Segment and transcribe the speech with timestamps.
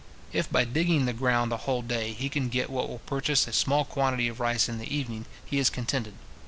[0.33, 3.53] If by digging the ground a whole day he can get what will purchase a
[3.53, 6.15] small quantity of rice in the evening, he is contented.